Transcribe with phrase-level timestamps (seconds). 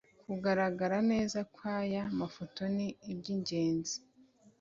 [0.25, 3.95] kugaragara neza kwaya mafoto ni iby’ingenzi